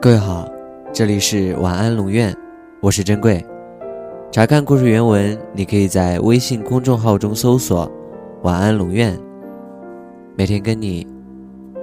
[0.00, 0.48] 各位好，
[0.92, 2.32] 这里是晚安龙院，
[2.80, 3.44] 我是珍贵。
[4.30, 7.90] 查看故事原文，你可以在微信公众号中搜索
[8.42, 9.18] “晚安龙院”，
[10.38, 11.04] 每天跟你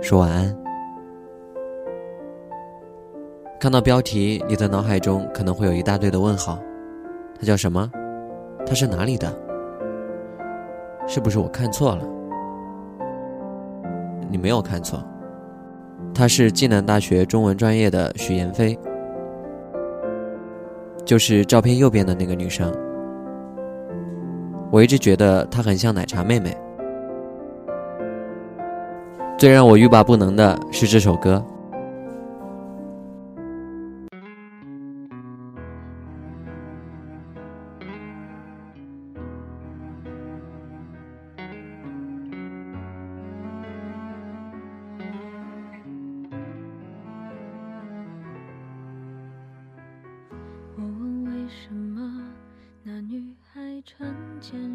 [0.00, 0.56] 说晚安。
[3.58, 6.56] 看到标题，你的脑海中可能会有一大堆的问号：
[7.36, 7.90] 他叫什么？
[8.64, 9.36] 他是哪里的？
[11.04, 12.04] 是不是我看错了？
[14.30, 15.02] 你没有看错。
[16.14, 18.78] 她是暨南大学中文专业的许妍飞，
[21.04, 22.72] 就是照片右边的那个女生。
[24.70, 26.56] 我一直觉得她很像奶茶妹妹。
[29.36, 31.44] 最让我欲罢不能的是这首歌。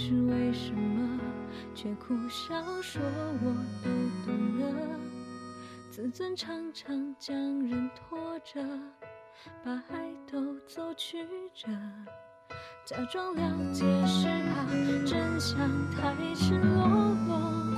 [0.00, 1.18] 是为什么
[1.74, 3.02] 却苦笑说
[3.42, 3.90] 我都
[4.24, 4.96] 懂了？
[5.90, 8.64] 自尊常常将人拖着，
[9.64, 11.66] 把爱都走曲折，
[12.84, 14.64] 假装了解是怕
[15.04, 15.58] 真相
[15.90, 16.86] 太赤裸
[17.26, 17.77] 裸，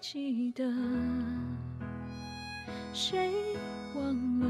[0.00, 0.64] 记得？
[2.92, 3.32] 谁
[3.96, 4.46] 忘了？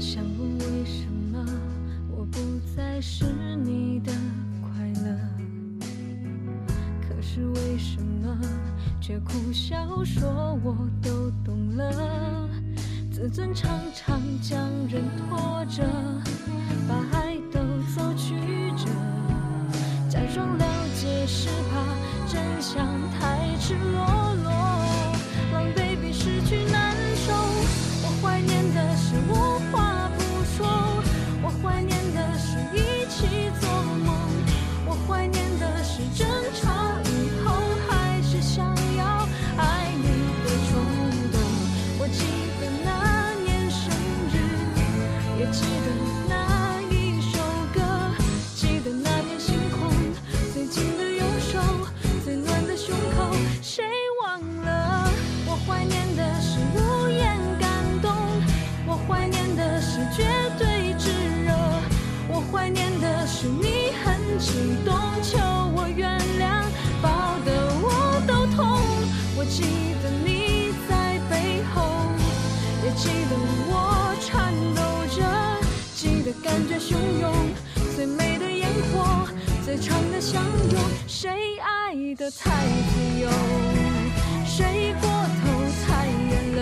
[0.00, 1.46] 想问为什么
[2.10, 2.38] 我不
[2.76, 3.24] 再是
[3.56, 4.12] 你的
[4.60, 5.16] 快乐，
[7.00, 8.36] 可是为什么
[9.00, 11.09] 却苦笑说我的？
[13.32, 14.58] 尊常常将
[14.88, 15.84] 人拖着，
[16.88, 17.60] 把爱都
[17.94, 18.34] 走曲
[18.76, 18.90] 折，
[20.08, 21.84] 假装了解是怕
[22.26, 24.09] 真相太赤裸。
[76.60, 77.32] 感觉汹涌，
[77.96, 79.26] 最美的烟火，
[79.64, 80.78] 最长的相拥，
[81.08, 82.50] 谁爱的太
[82.92, 83.30] 自由，
[84.44, 86.60] 谁过头太远了，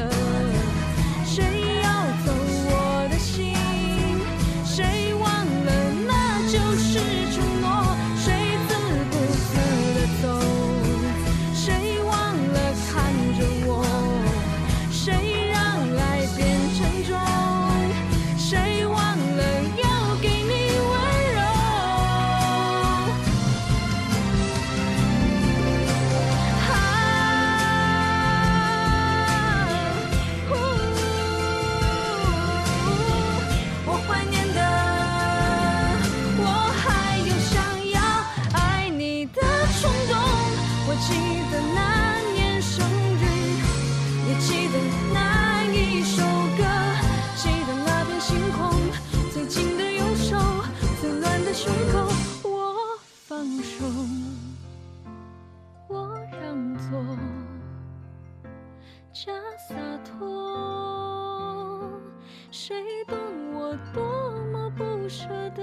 [65.08, 65.62] 舍得，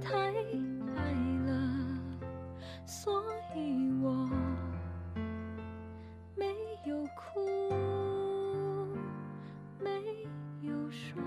[0.00, 1.02] 太爱
[1.44, 1.52] 了，
[2.86, 3.20] 所
[3.56, 4.12] 以我
[6.36, 6.46] 没
[6.84, 7.40] 有哭，
[9.80, 9.90] 没
[10.62, 11.20] 有说。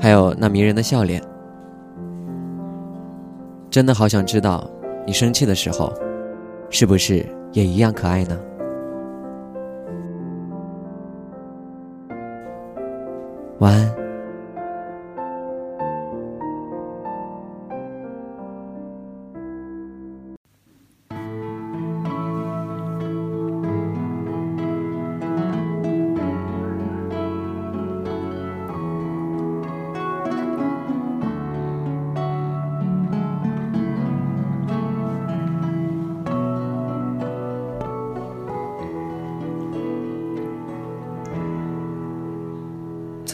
[0.00, 1.22] 还有那迷人的笑脸，
[3.68, 4.66] 真的好想知道，
[5.06, 5.92] 你生气的时候，
[6.70, 8.40] 是不是也一样可爱呢？
[13.64, 14.03] 晚安。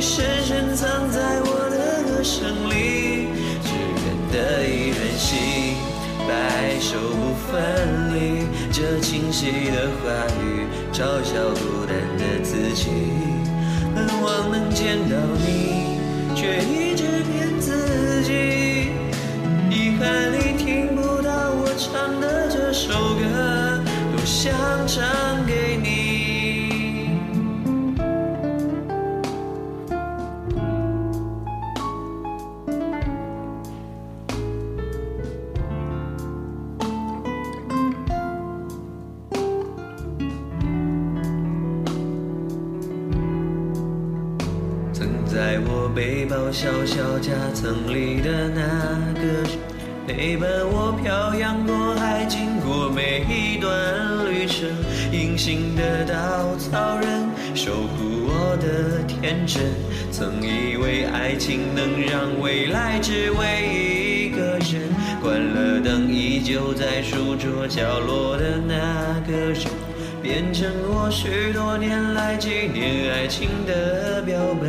[0.00, 3.28] 深深藏在我的歌声里，
[3.64, 5.74] 只愿得一人心，
[6.26, 8.46] 白首不分离。
[8.72, 10.06] 这清晰的话
[10.40, 12.90] 语，嘲笑孤单的自己。
[13.92, 15.98] 盼望能见到你，
[16.36, 17.57] 却一直骗
[45.98, 48.60] 背包小小夹层里的那
[49.14, 49.58] 个人，
[50.06, 53.68] 陪伴我漂洋过海，经过每一段
[54.30, 54.68] 旅程。
[55.10, 59.74] 隐形的稻草人，守护我的天真。
[60.12, 69.64] 曾以为爱情能让未来只为一个人，关了灯，依旧在书桌角落的那个人。
[70.20, 74.68] 变成我许多年来纪念爱情的标本，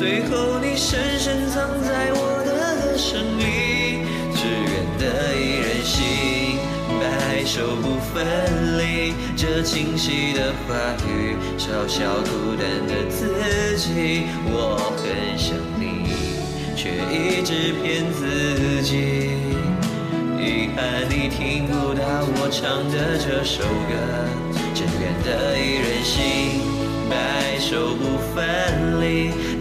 [0.00, 4.00] 最后你深深藏在我的歌声里，
[4.34, 6.56] 只愿得一人心，
[6.98, 9.12] 白首不分离。
[9.36, 14.24] 这清晰的话语，嘲笑孤单的自己。
[14.46, 16.08] 我很想你，
[16.74, 19.36] 却一直骗自己。
[20.40, 23.92] 遗憾你听不到我唱的这首歌，
[24.74, 26.80] 只愿得一人心。
[27.10, 29.32] 白首不分离，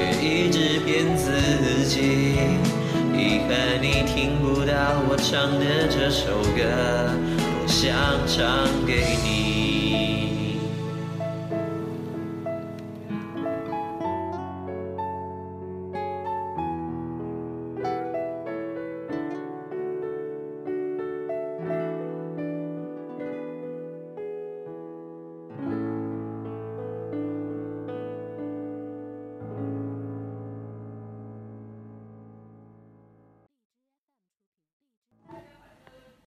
[0.00, 2.32] 却一直骗自己，
[3.12, 6.64] 遗憾你听不到我唱的这首歌，
[7.36, 7.92] 我想
[8.26, 9.59] 唱给你。